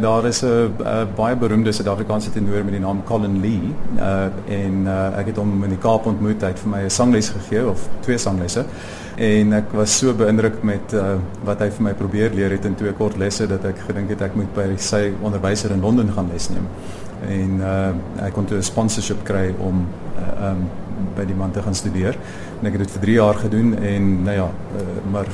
Daar 0.00 0.24
is 0.24 0.42
'n 0.42 0.72
baie 1.14 1.36
beroemde 1.36 1.72
Suid-Afrikaanse 1.72 2.30
tenor 2.32 2.64
met 2.64 2.72
die 2.72 2.80
naam 2.80 3.04
Colin 3.04 3.40
Lee 3.40 3.74
uh, 3.96 4.24
en 4.48 4.74
uh, 4.84 5.18
ek 5.18 5.26
het 5.26 5.36
hom 5.36 5.64
in 5.64 5.68
die 5.68 5.78
Kaap 5.78 6.06
ontmoet. 6.06 6.40
Hy 6.40 6.48
het 6.48 6.58
vir 6.58 6.70
my 6.70 6.80
'n 6.84 6.90
sangles 6.90 7.28
gegee 7.28 7.68
of 7.68 7.88
twee 8.00 8.18
sanglesse. 8.18 8.64
En 9.16 9.52
ek 9.52 9.72
was 9.72 9.98
so 9.98 10.14
beïndruk 10.14 10.62
met 10.62 10.92
uh, 10.92 11.18
wat 11.44 11.58
hy 11.60 11.68
vir 11.70 11.82
my 11.82 11.92
probeer 11.92 12.30
leer 12.34 12.50
het 12.50 12.64
in 12.64 12.74
twee 12.74 12.92
kort 12.92 13.16
lesse 13.16 13.46
dat 13.46 13.64
ek 13.64 13.78
gedink 13.88 14.08
het 14.08 14.22
ek 14.22 14.34
moet 14.34 14.54
by 14.54 14.76
sy 14.76 15.12
onderwyser 15.22 15.70
in 15.70 15.80
Londen 15.80 16.12
gaan 16.12 16.30
les 16.32 16.48
neem. 16.48 16.68
En 17.28 17.60
uh, 17.60 18.22
hy 18.24 18.30
kon 18.30 18.46
'n 18.50 18.62
sponsorship 18.62 19.24
kry 19.24 19.54
om 19.58 19.84
uh, 20.16 20.48
um, 20.48 20.64
by 21.16 21.24
die 21.24 21.36
man 21.36 21.50
te 21.50 21.62
gaan 21.62 21.74
studeer. 21.74 22.16
En 22.60 22.66
ek 22.66 22.72
het 22.72 22.80
dit 22.80 22.90
vir 22.90 23.00
3 23.00 23.14
jaar 23.14 23.34
gedoen 23.34 23.76
en 23.78 24.22
nou 24.22 24.34
ja, 24.34 24.48
uh, 24.48 25.12
maar 25.12 25.26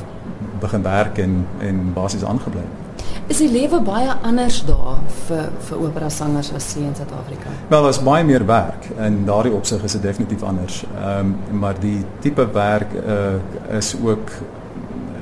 begin 0.61 0.83
werk 0.83 1.19
en 1.19 1.47
en 1.61 1.93
basies 1.95 2.25
aangebly. 2.25 2.86
Is 3.27 3.41
die 3.43 3.49
lewe 3.51 3.81
baie 3.83 4.13
anders 4.23 4.61
daar 4.67 5.01
vir 5.27 5.49
vir 5.69 5.81
opera 5.83 6.09
sangers 6.15 6.53
as 6.55 6.69
hier 6.77 6.87
in 6.87 6.95
Suid-Afrika? 6.95 7.51
Wel, 7.69 7.83
daar's 7.83 7.99
baie 8.07 8.25
meer 8.25 8.45
werk 8.47 8.87
en 9.03 9.25
daardie 9.27 9.55
opsig 9.57 9.83
is 9.83 9.97
dit 9.99 10.03
definitief 10.03 10.45
anders. 10.47 10.85
Ehm 10.95 11.33
um, 11.33 11.59
maar 11.61 11.75
die 11.81 12.05
tipe 12.21 12.47
werk 12.55 12.95
uh, 12.95 13.77
is 13.79 13.97
ook 14.03 14.31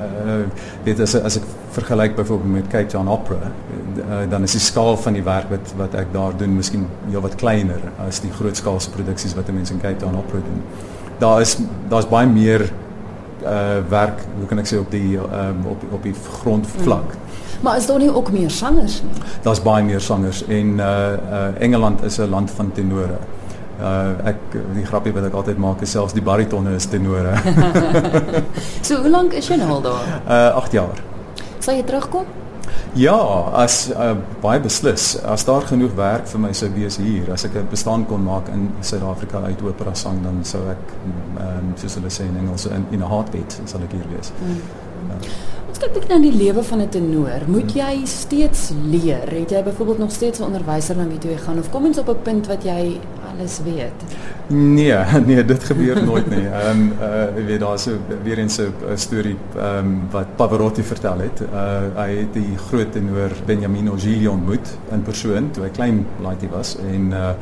uh 0.05 0.43
dit 0.85 0.99
is 0.99 1.17
as 1.17 1.39
ek 1.41 1.49
vergelyk 1.75 2.15
byvoorbeeld 2.17 2.53
met 2.53 2.69
Cape 2.69 2.93
Town 2.93 3.09
Opera, 3.09 3.49
uh, 3.49 4.21
dan 4.31 4.43
is 4.43 4.53
die 4.53 4.61
skaal 4.61 4.97
van 5.01 5.17
die 5.17 5.25
werk 5.25 5.49
wat 5.51 5.73
wat 5.81 5.97
ek 5.99 6.13
daar 6.13 6.37
doen 6.37 6.57
miskien 6.57 6.87
heelwat 7.09 7.35
kleiner 7.41 7.81
as 8.07 8.21
die 8.21 8.33
grootskaalse 8.37 8.93
produksies 8.95 9.35
wat 9.35 9.51
mense 9.53 9.73
in 9.73 9.81
Cape 9.81 9.97
Town 10.05 10.21
Opera 10.21 10.45
doen. 10.45 10.63
Daar 11.19 11.41
is 11.41 11.57
daar's 11.89 12.09
baie 12.11 12.29
meer 12.29 12.69
werk, 13.89 14.21
hoe 14.39 14.47
kan 14.49 14.59
ek 14.59 14.67
sê 14.67 14.79
op 14.81 14.91
die 14.91 15.17
um, 15.19 15.67
op 15.75 15.83
op 15.93 16.03
die 16.03 16.15
grondvlak. 16.41 17.15
Mm. 17.15 17.25
Maar 17.65 17.77
is 17.77 17.87
daar 17.87 17.99
nie 17.99 18.15
ook 18.15 18.33
meer 18.33 18.51
sangers 18.51 19.03
nie? 19.03 19.23
Daar's 19.43 19.63
baie 19.63 19.85
meer 19.85 20.01
sangers 20.01 20.45
en 20.47 20.79
uh 20.79 20.87
uh 21.31 21.47
Engeland 21.59 22.03
is 22.03 22.19
'n 22.19 22.29
land 22.29 22.51
van 22.51 22.73
tenore. 22.73 23.19
Uh 23.81 24.29
ek 24.29 24.37
die 24.75 24.85
grappie 24.85 25.13
wat 25.13 25.25
ek 25.25 25.33
altyd 25.33 25.59
maak 25.59 25.81
is 25.81 25.91
selfs 25.91 26.13
die 26.13 26.23
baritonne 26.23 26.75
is 26.75 26.87
tenore. 26.87 27.33
so 28.87 29.01
hoe 29.01 29.11
lank 29.11 29.33
is 29.33 29.49
jy 29.49 29.57
nou 29.57 29.71
al 29.71 29.83
daar? 29.83 30.21
Uh 30.29 30.57
8 30.57 30.73
jaar. 30.73 31.03
Sal 31.59 31.75
jy 31.75 31.83
terugkom? 31.83 32.25
Ja, 32.95 33.17
as 33.59 33.89
uh, 33.91 34.13
baie 34.43 34.61
beslis. 34.63 35.17
As 35.27 35.45
daar 35.45 35.65
genoeg 35.67 35.97
werk 35.99 36.29
vir 36.31 36.41
my 36.45 36.53
sou 36.55 36.69
wees 36.77 36.97
hier, 37.03 37.27
as 37.35 37.45
ek 37.45 37.57
'n 37.59 37.67
bestaan 37.71 38.07
kon 38.07 38.23
maak 38.23 38.49
in 38.49 38.71
Suid-Afrika 38.81 39.43
uit 39.43 39.63
opera 39.63 39.95
sang, 39.95 40.23
dan 40.23 40.45
sou 40.45 40.63
ek 40.71 40.85
ehm 40.95 41.43
um, 41.43 41.73
soos 41.75 41.95
hulle 41.99 42.11
sê 42.11 42.29
in 42.29 42.37
Engels 42.37 42.67
in 42.67 42.87
in 42.91 43.03
'n 43.03 43.11
heartbeat 43.11 43.61
sal 43.65 43.83
ek 43.83 43.93
hier 43.99 44.07
wees. 44.15 44.31
Mm. 44.39 44.63
Uh, 45.11 45.19
Ons 45.69 45.83
kyk 45.83 45.95
net 45.95 46.09
na 46.09 46.19
die 46.23 46.37
lewe 46.39 46.63
van 46.63 46.81
'n 46.83 46.89
tenor. 46.89 47.43
Moet 47.51 47.75
jy 47.75 48.05
steeds 48.07 48.71
leer? 48.91 49.27
Het 49.27 49.51
jy 49.51 49.63
byvoorbeeld 49.63 49.99
nog 49.99 50.13
steeds 50.13 50.39
'n 50.39 50.45
onderwyser 50.45 50.97
na 50.97 51.07
wie 51.09 51.19
jy 51.19 51.37
gaan 51.37 51.59
of 51.59 51.71
kom 51.71 51.85
ons 51.85 51.99
op 51.99 52.09
'n 52.09 52.23
punt 52.23 52.47
wat 52.47 52.63
jy 52.63 53.01
alles 53.39 53.61
weet? 53.65 54.05
Nee, 54.47 54.97
nee, 55.27 55.45
dit 55.45 55.65
gebeur 55.65 56.05
nooit 56.05 56.31
nie. 56.31 56.47
Ehm 56.47 56.71
um, 56.71 56.93
uh 57.01 57.25
jy 57.37 57.45
weet 57.45 57.61
daar's 57.61 57.89
weer 58.23 58.39
eens 58.39 58.59
'n 58.59 58.73
storie 58.95 59.37
ehm 59.57 59.79
um, 59.79 60.01
wat 60.11 60.37
Pavarotti 60.37 60.83
vertel 60.83 61.19
het. 61.19 61.41
Uh 61.41 61.83
hy 61.97 62.11
het 62.17 62.33
die 62.33 62.57
groot 62.69 62.93
tenor 62.93 63.31
Beniamino 63.47 63.93
Gigli 63.97 64.29
ontmoet 64.29 64.79
in 64.91 65.03
persoon 65.03 65.51
toe 65.51 65.65
hy 65.65 65.71
klein 65.71 66.07
laaitjie 66.21 66.49
was 66.49 66.77
en 66.77 67.13
uh 67.13 67.35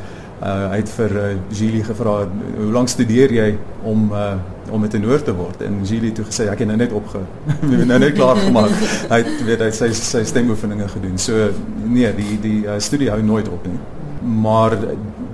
uh, 0.42 0.70
hy 0.72 0.80
het 0.80 0.90
vir 0.96 1.14
uh, 1.16 1.28
Julie 1.54 1.84
gevra 1.86 2.16
hoe 2.56 2.72
lank 2.74 2.90
studeer 2.90 3.32
jy 3.34 3.48
om 3.88 4.10
uh, 4.12 4.34
om 4.70 4.84
'n 4.84 4.88
tenor 4.88 5.22
te 5.22 5.34
word 5.34 5.62
en 5.62 5.80
het 5.82 6.14
toe 6.14 6.24
gesê 6.24 6.48
ek 6.48 6.58
het 6.58 6.68
nou 6.68 6.76
net 6.76 6.92
opge 6.92 7.20
nou 7.90 7.98
net 7.98 8.14
klaar 8.14 8.36
gemaak 8.36 8.70
hy 9.10 9.18
het 9.22 9.44
weet 9.46 9.60
hy 9.60 9.70
sy 9.70 9.90
sy 9.92 10.24
stemoefeninge 10.24 10.88
gedoen 10.88 11.18
so 11.18 11.50
nee 11.84 12.14
die 12.14 12.38
die 12.40 12.60
uh, 12.66 12.78
studie 12.78 13.10
hou 13.10 13.22
nooit 13.22 13.48
op 13.48 13.66
nie 13.66 13.78
maar 14.22 14.76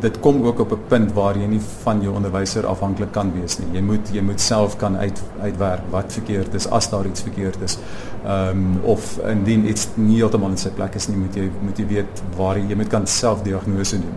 dit 0.01 0.21
kom 0.21 0.43
ook 0.43 0.61
op 0.61 0.73
'n 0.73 0.89
punt 0.89 1.13
waar 1.13 1.37
jy 1.39 1.47
nie 1.47 1.61
van 1.83 2.03
jou 2.03 2.15
onderwyser 2.15 2.67
afhanklik 2.67 3.13
kan 3.13 3.33
wees 3.33 3.59
nie. 3.59 3.69
Jy 3.73 3.83
moet 3.83 4.09
jy 4.13 4.23
moet 4.23 4.41
self 4.41 4.77
kan 4.77 4.97
uit 4.97 5.23
uitwerk 5.41 5.83
wat 5.91 6.13
verkeerd 6.13 6.55
is 6.55 6.71
as 6.71 6.91
daar 6.91 7.07
iets 7.07 7.23
verkeerd 7.23 7.63
is. 7.63 7.79
Ehm 8.25 8.49
um, 8.51 8.81
of 8.83 9.19
indien 9.19 9.69
iets 9.69 9.89
nie 9.95 10.17
heeltemal 10.17 10.51
in 10.51 10.57
sy 10.57 10.71
plek 10.71 10.95
is 10.95 11.09
nie 11.09 11.17
moet 11.17 11.35
jy 11.35 11.51
moet 11.61 11.79
jy 11.79 11.87
weet 11.87 12.23
waar 12.37 12.57
jy, 12.57 12.69
jy 12.69 12.77
moet 12.77 12.89
kan 12.89 13.07
self 13.07 13.43
diagnose 13.43 14.01
doen 14.01 14.17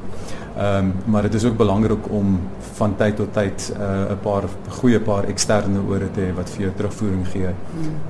Ehm 0.57 0.85
um, 0.85 0.93
maar 1.05 1.21
dit 1.21 1.33
is 1.33 1.45
ook 1.45 1.57
belangrik 1.57 2.09
om 2.09 2.39
van 2.73 2.95
tyd 2.95 3.15
tot 3.15 3.33
tyd 3.33 3.73
'n 3.77 3.81
uh, 3.81 4.17
paar 4.21 4.43
goeie 4.67 4.99
paar 4.99 5.23
eksterne 5.23 5.79
ore 5.87 6.11
te 6.11 6.21
hê 6.21 6.33
wat 6.35 6.49
vir 6.49 6.61
jou 6.61 6.71
terugvoering 6.75 7.27
gee. 7.27 7.47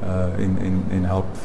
Uh 0.03 0.43
en 0.43 0.57
en 0.61 0.83
en 0.91 1.03
help 1.05 1.37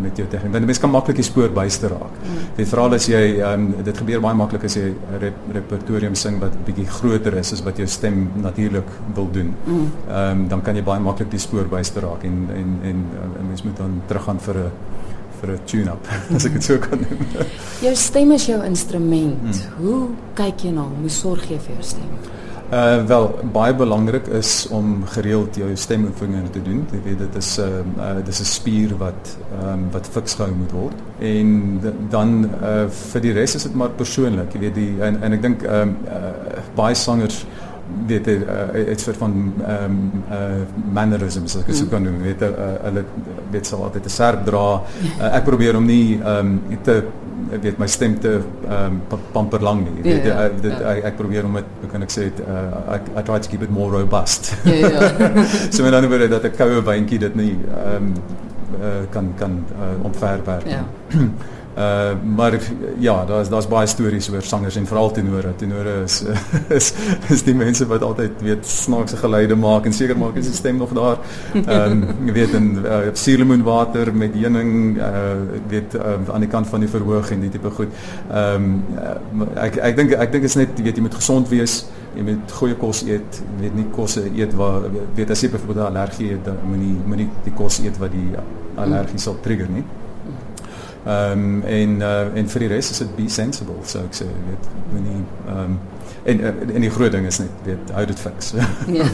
met 0.00 0.16
jou 0.16 0.28
tegniek. 0.28 0.52
Want 0.52 0.64
mense 0.64 0.80
kan 0.80 0.90
maklik 0.90 1.16
die 1.16 1.24
spoor 1.24 1.50
byster 1.50 1.90
raak. 1.90 2.14
Die 2.56 2.66
veral 2.66 2.94
as 2.94 3.06
jy 3.06 3.40
ehm 3.40 3.52
um, 3.52 3.74
dit 3.84 3.98
gebeur 3.98 4.20
baie 4.20 4.34
maklik 4.34 4.64
as 4.64 4.74
jy 4.74 4.88
'n 4.88 5.18
rep, 5.20 5.36
repertorium 5.52 6.14
sing 6.14 6.40
wat 6.40 6.64
bietjie 6.64 6.86
groter 6.86 7.36
is 7.36 7.52
as 7.52 7.62
wat 7.62 7.76
jou 7.76 7.86
stem 7.86 8.30
natuurlik 8.34 8.88
wil 9.14 9.28
doen. 9.30 9.54
Ehm 9.66 10.30
um, 10.30 10.48
dan 10.48 10.62
kan 10.62 10.76
jy 10.76 10.82
baie 10.82 11.00
maklik 11.00 11.30
die 11.30 11.40
spoor 11.40 11.68
byster 11.68 12.02
raak 12.02 12.24
en 12.24 12.48
en 12.54 12.78
en, 12.82 13.04
en 13.38 13.46
mens 13.46 13.62
moet 13.62 13.76
dan 13.76 14.02
teruggaan 14.06 14.40
vir 14.40 14.54
'n 14.54 14.70
vir 15.40 15.54
'n 15.54 15.60
tune-up 15.66 16.08
as 16.36 16.44
ek 16.44 16.58
dit 16.58 16.64
so 16.64 16.78
kan 16.78 16.98
noem. 16.98 17.26
jou 17.80 17.94
stem 17.94 18.32
is 18.32 18.46
jou 18.46 18.64
instrument. 18.64 19.38
Hmm. 19.42 19.84
Hoe 19.84 20.00
kyk 20.34 20.64
jy 20.64 20.72
na 20.72 20.82
nou? 20.82 20.90
hoe 21.00 21.10
sorg 21.10 21.48
jy 21.50 21.58
vir 21.58 21.74
jou 21.76 21.82
stem? 21.94 22.10
Uh 22.68 23.04
wel 23.08 23.30
baie 23.52 23.72
belangrik 23.74 24.26
is 24.26 24.66
om 24.68 25.04
gereeld 25.08 25.56
jou 25.56 25.70
stemoefeninge 25.76 26.50
te 26.52 26.60
doen. 26.62 26.82
Jy 26.92 26.98
weet 27.04 27.18
dit 27.18 27.36
is 27.40 27.56
'n 27.56 27.62
uh, 27.62 28.18
uh, 28.18 28.24
dis 28.24 28.40
'n 28.40 28.44
spier 28.44 28.96
wat 28.96 29.36
ehm 29.62 29.72
um, 29.72 29.86
wat 29.90 30.06
fiks 30.06 30.34
gehou 30.34 30.52
moet 30.52 30.72
word. 30.72 30.98
En 31.18 31.80
dan 32.10 32.50
uh 32.62 32.84
vir 33.12 33.20
die 33.20 33.32
res 33.32 33.54
is 33.54 33.62
dit 33.62 33.74
maar 33.74 33.88
persoonlik. 33.88 34.52
Jy 34.52 34.60
weet 34.60 34.74
die 34.74 35.00
en 35.00 35.22
en 35.22 35.32
ek 35.32 35.42
dink 35.42 35.62
ehm 35.62 35.80
um, 35.80 35.96
uh, 36.06 36.60
baie 36.74 36.94
sangers 36.94 37.46
weet 38.08 38.26
jy 38.26 38.36
uh, 38.44 38.90
iets 38.92 39.08
van 39.18 39.34
ehm 39.66 39.84
um, 39.84 40.24
uh, 40.30 40.64
mannerisms 40.92 41.56
as 41.56 41.62
ek 41.64 41.74
so 41.76 41.88
kan 41.92 42.04
noem 42.04 42.20
weet 42.24 42.42
uh, 42.44 42.50
hulle 42.84 43.04
weet 43.52 43.66
sal 43.66 43.84
altyd 43.86 44.04
'n 44.04 44.14
serp 44.16 44.44
dra. 44.44 44.66
Uh, 45.20 45.30
ek 45.38 45.44
probeer 45.44 45.76
om 45.76 45.86
nie 45.86 46.18
ehm 46.18 46.58
um, 46.70 46.78
te 46.82 47.02
weet 47.62 47.78
my 47.78 47.86
stem 47.86 48.18
te 48.20 48.34
ehm 48.68 48.98
um, 49.10 49.20
pamper 49.32 49.62
lang 49.62 49.84
nie. 49.86 50.02
Weet 50.02 50.24
jy 50.28 50.34
uh, 50.34 50.48
dit 50.62 50.80
uh, 50.80 50.96
ek 51.10 51.16
probeer 51.16 51.44
om 51.48 51.60
dit 51.60 51.88
kan 51.92 52.02
ek 52.02 52.12
sê 52.12 52.28
uh, 52.28 52.96
I, 52.96 53.00
I 53.16 53.22
try 53.22 53.38
to 53.38 53.48
keep 53.48 53.62
it 53.62 53.70
more 53.70 53.90
robust. 53.90 54.52
Ja 54.64 54.92
ja. 54.96 55.32
So 55.74 55.82
met 55.82 55.94
ander 55.94 56.08
woorde 56.10 56.28
dat 56.28 56.44
'n 56.44 56.56
koue 56.56 56.82
wyntjie 56.82 57.18
dit 57.18 57.34
nie 57.34 57.54
ehm 57.54 57.96
um, 57.96 58.12
uh, 58.80 59.04
kan 59.10 59.32
kan 59.38 59.64
uh, 59.72 60.04
omverwerk 60.04 60.66
ja 60.66 60.84
Uh 61.78 62.12
maar 62.36 62.58
ja, 62.98 63.24
daar's 63.24 63.48
daar's 63.48 63.68
baie 63.68 63.86
stories 63.86 64.30
oor 64.30 64.42
sangers 64.42 64.76
en 64.76 64.86
veral 64.86 65.10
tenore. 65.10 65.54
Tenore 65.56 65.92
is 66.04 66.24
is 66.78 66.92
is 67.28 67.44
die 67.46 67.54
mense 67.54 67.86
wat 67.86 68.02
altyd 68.02 68.40
weet 68.42 68.66
snaakse 68.66 69.16
geluide 69.16 69.54
maak 69.54 69.86
en 69.86 69.94
seker 69.94 70.18
maak 70.18 70.36
as 70.40 70.48
die 70.50 70.56
stem 70.58 70.80
nog 70.82 70.90
daar. 70.92 71.20
Ehm 71.54 71.92
um, 71.92 72.02
jy 72.26 72.34
weet 72.34 72.56
in 72.58 72.66
uh, 72.82 72.98
suurlemoenwater 73.12 74.10
met 74.14 74.34
heuning 74.34 74.96
uh 74.96 75.36
weet 75.68 75.94
uh, 75.94 76.16
aan 76.34 76.46
die 76.46 76.50
kant 76.50 76.66
van 76.66 76.82
die 76.82 76.90
verhoog 76.90 77.30
en 77.30 77.46
die 77.46 77.52
tipe 77.54 77.70
goed. 77.78 77.94
Ehm 78.26 78.66
um, 78.66 79.46
uh, 79.46 79.46
ek 79.68 79.78
ek 79.92 80.02
dink 80.02 80.16
ek 80.18 80.34
dink 80.34 80.50
is 80.50 80.58
net 80.58 80.74
jy 80.74 80.88
weet 80.88 80.98
jy 80.98 81.06
moet 81.06 81.20
gesond 81.20 81.54
wees. 81.54 81.78
Jy 82.16 82.26
moet 82.32 82.56
goeie 82.58 82.74
kos 82.82 83.04
eet. 83.06 83.40
Weet 83.62 83.78
nie 83.78 83.86
kosse 83.94 84.26
eet 84.26 84.58
waar 84.58 84.90
weet 85.14 85.30
as 85.30 85.46
jy 85.46 85.54
byvoorbeeld 85.54 85.84
'n 85.84 85.88
allergie 85.94 86.34
het, 86.34 86.44
dan 86.44 86.58
moenie 86.66 86.98
moenie 87.06 87.30
die 87.46 87.54
kos 87.54 87.78
eet 87.86 88.02
wat 88.02 88.10
die 88.10 88.34
allergie 88.74 89.22
sal 89.28 89.38
trigger 89.46 89.70
nie. 89.70 89.86
Ehm 91.08 91.32
um, 91.32 91.62
en 91.64 92.00
uh, 92.00 92.36
en 92.36 92.48
vir 92.52 92.62
die 92.66 92.68
res 92.68 92.90
is 92.92 92.98
dit 93.00 93.12
be 93.16 93.28
sensible, 93.32 93.78
so 93.88 94.02
ek 94.04 94.16
sê, 94.18 94.26
weet, 94.48 94.66
moenie 94.92 95.22
ehm 95.46 95.62
um, 95.62 95.78
en 96.28 96.42
uh, 96.44 96.50
en 96.74 96.84
die 96.84 96.90
groot 96.92 97.14
ding 97.14 97.24
is 97.24 97.38
net 97.40 97.62
weet 97.64 97.92
hou 97.96 98.04
dit 98.10 98.20
fiks. 98.20 98.50
Ja. 98.92 99.06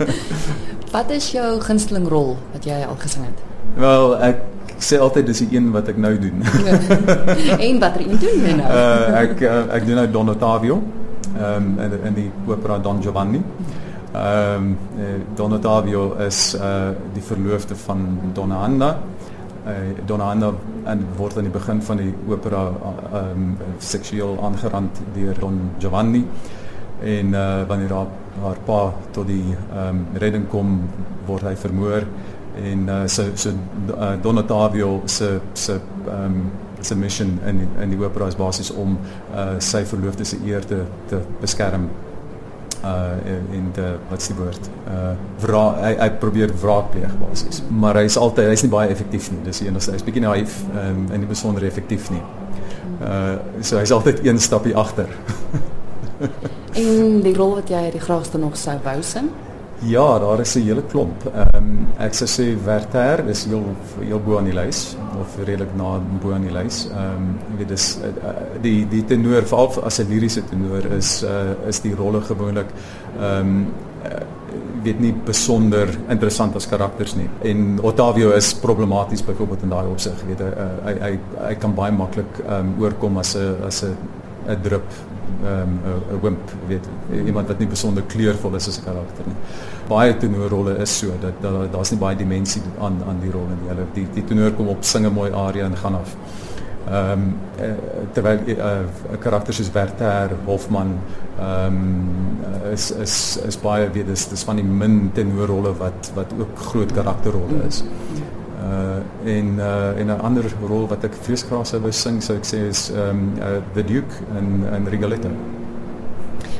wat 0.96 1.14
is 1.16 1.30
jou 1.32 1.46
gunsteling 1.64 2.04
rol 2.12 2.34
wat 2.52 2.68
jy 2.68 2.82
al 2.84 3.00
gesing 3.00 3.24
het? 3.24 3.40
Wel, 3.80 4.14
ek 4.28 4.44
sê 4.84 5.00
altyd 5.00 5.30
dis 5.30 5.40
die 5.46 5.56
een 5.56 5.72
wat 5.72 5.88
ek 5.88 5.96
nou 5.96 6.12
doen. 6.20 6.44
Ja. 6.66 6.76
en 7.70 7.80
wat 7.80 7.96
er 7.96 8.04
een 8.04 8.20
doen 8.26 8.44
jy 8.44 8.56
nou? 8.60 8.68
uh, 8.68 9.18
ek 9.22 9.44
uh, 9.48 9.58
ek 9.78 9.88
doen 9.88 10.02
nou 10.02 10.08
Don 10.18 10.36
Ottavio. 10.36 10.82
Ehm 11.38 11.72
um, 11.72 11.84
in, 11.86 12.00
in 12.10 12.18
die 12.20 12.30
opera 12.52 12.76
Don 12.84 13.00
Giovanni. 13.00 13.40
Ehm 14.12 14.74
um, 15.00 15.24
Don 15.40 15.56
Ottavio 15.56 16.10
is 16.28 16.52
uh 16.58 16.90
die 17.16 17.24
verloofde 17.24 17.80
van 17.86 18.10
Donna 18.36 18.60
Anna 18.68 18.98
uh, 19.68 20.06
Donna 20.06 20.30
Anna 20.32 20.52
en 20.88 21.04
word 21.16 21.36
aan 21.38 21.48
die 21.48 21.52
begin 21.52 21.82
van 21.84 22.00
die 22.00 22.12
opera 22.28 22.62
um, 23.20 23.50
seksueel 23.78 24.38
aangerand 24.44 25.02
deur 25.14 25.38
Don 25.38 25.60
Giovanni. 25.78 26.24
En 27.04 27.34
uh, 27.34 27.62
wanneer 27.68 27.92
haar, 27.94 28.08
haar 28.42 28.58
pa 28.66 28.80
tot 29.14 29.28
die 29.28 29.54
um, 29.76 30.06
redding 30.18 30.48
kom 30.50 30.80
word 31.28 31.46
hy 31.46 31.54
vermoor. 31.56 32.08
En 32.58 32.88
uh, 32.88 33.04
so 33.06 33.28
so 33.38 33.52
uh, 33.94 34.16
Don 34.22 34.40
Ottavio 34.42 35.02
se 35.06 35.38
se 35.52 35.78
um, 36.10 36.42
se 36.80 36.96
mission 36.96 37.38
in 37.46 37.68
in 37.82 37.90
die 37.94 38.00
opera 38.04 38.26
is 38.26 38.36
basies 38.38 38.70
om 38.70 38.98
uh, 39.34 39.58
sy 39.58 39.84
verloofde 39.86 40.24
se 40.24 40.38
eer 40.46 40.66
te 40.66 40.82
te 41.10 41.22
beskerm 41.40 41.88
uh 42.84 43.56
en 43.56 43.70
de 43.74 43.86
wat 44.08 44.20
is 44.20 44.30
die 44.30 44.36
woord? 44.36 44.70
Uh 44.86 45.14
wra 45.42 45.62
hy, 45.80 45.92
hy 45.98 46.08
probeer 46.22 46.52
wraak 46.62 46.90
pleeg 46.94 47.14
basies. 47.20 47.62
Maar 47.70 48.02
hy's 48.02 48.16
altyd 48.16 48.52
hy's 48.52 48.62
nie 48.66 48.72
baie 48.72 48.92
effektief 48.92 49.30
nie. 49.32 49.40
Dis 49.46 49.62
die 49.62 49.70
enigste. 49.70 49.96
Hy's 49.96 50.06
bietjie 50.06 50.22
naïef 50.24 50.60
um, 50.70 51.06
en 51.12 51.24
nie 51.24 51.30
besonder 51.30 51.66
effektief 51.66 52.10
nie. 52.14 52.22
Uh 53.02 53.36
so 53.60 53.80
hy's 53.80 53.94
altyd 53.94 54.24
een 54.26 54.38
stapie 54.38 54.76
agter. 54.76 55.10
en 56.82 57.20
die 57.24 57.34
rol 57.34 57.58
wat 57.58 57.70
jy 57.70 57.84
die 57.94 58.02
graagste 58.02 58.38
nog 58.38 58.56
sou 58.58 58.78
wou 58.84 58.98
sing? 59.02 59.30
Ja, 59.80 60.18
daar 60.18 60.40
is 60.40 60.54
'n 60.54 60.62
hele 60.62 60.82
klomp. 60.82 61.24
Ehm 61.34 61.56
um, 61.56 61.86
ek 61.98 62.14
sou 62.14 62.26
sê 62.26 62.64
Werther 62.64 63.28
is 63.28 63.44
heel 63.44 63.76
heel 64.00 64.20
bo 64.20 64.36
aan 64.38 64.44
die 64.44 64.54
lys 64.54 64.96
of 65.20 65.36
redelik 65.44 65.74
na 65.76 66.00
bo 66.22 66.32
aan 66.32 66.42
die 66.42 66.52
lys. 66.52 66.88
Ehm 66.90 66.98
um, 66.98 67.38
jy 67.50 67.56
weet 67.58 67.68
dis 67.68 67.98
uh, 68.02 68.32
die 68.60 68.88
die 68.88 69.04
tenor 69.04 69.42
veral 69.42 69.84
as 69.84 69.98
'n 70.00 70.08
liriese 70.08 70.42
tenor 70.50 70.92
is 70.96 71.22
uh, 71.22 71.68
is 71.68 71.80
die 71.80 71.94
rolle 71.94 72.20
gewoonlik 72.20 72.66
ehm 73.20 73.46
um, 73.46 73.66
uh, 74.04 74.20
weet 74.82 75.00
nie 75.00 75.14
besonder 75.24 75.88
interessant 76.08 76.56
as 76.56 76.68
karakters 76.68 77.14
nie. 77.14 77.28
En 77.42 77.78
Ottavio 77.82 78.30
is 78.30 78.54
problematies 78.54 79.24
byvoorbeeld 79.24 79.62
in 79.62 79.68
daai 79.68 79.86
opsig, 79.86 80.22
weet 80.26 80.38
jy, 80.38 80.46
uh, 80.46 80.84
hy 80.84 80.94
hy 81.00 81.18
hy 81.48 81.54
kan 81.54 81.74
baie 81.74 81.92
maklik 81.92 82.38
ehm 82.46 82.60
um, 82.60 82.74
oorkom 82.82 83.18
as 83.18 83.36
'n 83.36 83.56
as 83.66 83.82
'n 83.82 83.96
'n 84.48 84.62
drup 84.62 84.88
ehm 85.44 85.78
um, 85.86 86.16
'n 86.16 86.20
wimp 86.22 86.52
weet 86.68 86.88
iemand 87.26 87.48
wat 87.48 87.58
nie 87.58 87.68
besonder 87.68 88.02
kleurvol 88.02 88.54
is 88.54 88.68
as 88.68 88.78
'n 88.78 88.84
karakter 88.84 89.24
nie. 89.26 89.36
Baie 89.88 90.16
tenorrolle 90.16 90.76
is 90.84 90.98
so 90.98 91.06
dat 91.20 91.42
daar's 91.42 91.88
da, 91.88 91.94
nie 91.94 92.00
baie 92.00 92.16
dimensie 92.16 92.62
aan 92.80 93.02
aan 93.08 93.20
die 93.20 93.30
rolle 93.30 93.54
nie. 93.60 93.68
Hulle 93.68 93.86
die 93.94 94.06
die 94.14 94.24
tenor 94.24 94.52
kom 94.52 94.68
op 94.68 94.84
sing 94.84 95.06
'n 95.06 95.12
mooi 95.12 95.30
aria 95.32 95.64
en 95.64 95.76
gaan 95.76 95.94
af. 95.94 96.16
Ehm 96.88 97.12
um, 97.12 97.34
terwyl 98.12 98.38
'n 98.46 98.50
uh, 98.50 99.18
karakter 99.20 99.54
soos 99.54 99.72
Werther 99.72 100.30
Hofman 100.44 100.98
ehm 101.38 101.66
um, 101.66 102.72
is 102.72 102.90
is 102.90 103.38
is 103.46 103.60
baie 103.60 103.90
weet 103.90 104.06
dis 104.06 104.28
dis 104.28 104.42
van 104.42 104.56
die 104.56 104.64
min 104.64 105.10
tenorrolle 105.14 105.76
wat 105.76 106.10
wat 106.14 106.32
ook 106.38 106.58
groot 106.58 106.92
karakterrolle 106.92 107.66
is. 107.66 107.84
Uh 108.68 109.36
en 109.36 109.54
uh 109.58 110.00
en 110.00 110.06
'n 110.06 110.20
ander 110.20 110.44
rol 110.60 110.88
wat 110.88 111.04
ek 111.04 111.14
vreeslik 111.26 111.50
graag 111.50 111.66
sou 111.66 111.80
wou 111.80 111.92
sing, 111.92 112.22
sou 112.22 112.36
ek 112.36 112.44
sê 112.44 112.66
is 112.68 112.90
ehm 112.90 113.08
um, 113.10 113.32
uh, 113.40 113.60
The 113.74 113.84
Duke 113.84 114.14
in 114.38 114.66
in 114.76 114.86
Rigoletto. 114.86 115.30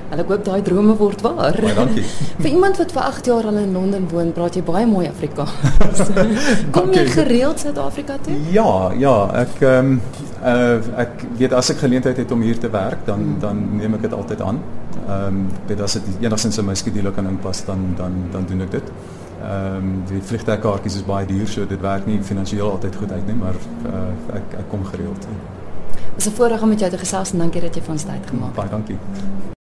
Wel 0.08 0.22
ek 0.22 0.30
hoop 0.32 0.44
daai 0.44 0.62
drome 0.64 0.94
word 0.96 1.20
waar. 1.20 1.58
Baie 1.60 1.74
dankie. 1.76 2.04
vir 2.42 2.50
iemand 2.50 2.78
wat 2.80 2.92
vir 2.96 3.02
8 3.02 3.26
jaar 3.28 3.48
al 3.50 3.58
in 3.60 3.72
Londen 3.76 4.06
woon, 4.08 4.32
praat 4.32 4.56
jy 4.56 4.62
baie 4.64 4.86
mooi 4.88 5.04
Afrikaans. 5.08 6.00
Kom 6.76 6.94
jy 6.96 7.04
gereeld 7.12 7.60
Suid-Afrika 7.60 8.16
toe? 8.24 8.36
Ja, 8.54 8.90
ja, 8.96 9.16
ek 9.44 9.60
ehm 9.60 9.92
um, 9.92 10.00
uh 10.44 11.00
ek 11.04 11.24
weet 11.38 11.52
as 11.52 11.70
ek 11.70 11.76
geleentheid 11.82 12.16
het 12.16 12.30
om 12.30 12.40
hier 12.40 12.58
te 12.58 12.70
werk, 12.70 13.04
dan 13.06 13.18
hmm. 13.18 13.38
dan 13.40 13.76
neem 13.76 13.94
ek 13.94 14.06
dit 14.06 14.12
altyd 14.12 14.40
aan. 14.40 14.60
Ehm 15.08 15.26
um, 15.26 15.46
weet 15.66 15.80
as 15.80 15.92
dit 15.98 16.02
enigstens 16.20 16.58
in 16.58 16.64
my 16.64 16.74
skedule 16.74 17.12
kan 17.12 17.26
inpas, 17.26 17.64
dan 17.64 17.94
dan 17.96 18.12
dan 18.32 18.46
doen 18.46 18.60
ek 18.60 18.70
dit. 18.70 18.92
Ehm 19.42 19.76
um, 19.76 19.92
die 20.10 20.22
vliegtuigkaartjies 20.22 20.96
is 21.02 21.04
baie 21.04 21.26
duur, 21.26 21.46
so 21.48 21.66
dit 21.66 21.80
werk 21.80 22.06
nie 22.06 22.22
finansiëel 22.22 22.70
altyd 22.70 22.96
goed 22.96 23.12
uit 23.12 23.26
nie, 23.26 23.36
maar 23.42 23.54
uh, 23.86 24.08
ek 24.40 24.58
ek 24.62 24.68
kom 24.70 24.84
gereeld. 24.84 25.28
Dit 26.14 26.26
is 26.26 26.32
'n 26.32 26.36
voorreg 26.36 26.62
om 26.62 26.68
met 26.68 26.80
jou 26.80 26.90
te 26.90 26.98
gesels 26.98 27.32
en 27.32 27.38
dankie 27.38 27.60
dat 27.60 27.74
jy 27.74 27.82
van 27.82 27.94
ons 27.94 28.04
tyd 28.04 28.26
gemaak 28.26 28.46
het. 28.46 28.56
Baie 28.56 28.70
dankie. 28.70 29.56